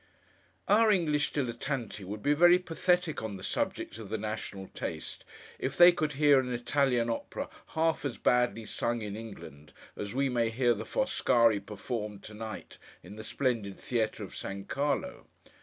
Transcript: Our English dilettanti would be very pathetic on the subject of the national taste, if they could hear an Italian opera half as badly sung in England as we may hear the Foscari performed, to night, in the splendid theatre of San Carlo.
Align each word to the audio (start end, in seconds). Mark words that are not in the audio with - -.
Our 0.67 0.89
English 0.89 1.31
dilettanti 1.31 2.03
would 2.03 2.23
be 2.23 2.33
very 2.33 2.57
pathetic 2.57 3.21
on 3.21 3.37
the 3.37 3.43
subject 3.43 3.99
of 3.99 4.09
the 4.09 4.17
national 4.17 4.69
taste, 4.69 5.23
if 5.59 5.77
they 5.77 5.91
could 5.91 6.13
hear 6.13 6.39
an 6.39 6.51
Italian 6.51 7.07
opera 7.07 7.49
half 7.77 8.03
as 8.03 8.17
badly 8.17 8.65
sung 8.65 9.03
in 9.03 9.15
England 9.15 9.73
as 9.95 10.15
we 10.15 10.27
may 10.27 10.49
hear 10.49 10.73
the 10.73 10.85
Foscari 10.87 11.59
performed, 11.59 12.23
to 12.23 12.33
night, 12.33 12.79
in 13.03 13.15
the 13.15 13.23
splendid 13.23 13.77
theatre 13.77 14.23
of 14.23 14.35
San 14.35 14.65
Carlo. 14.65 15.27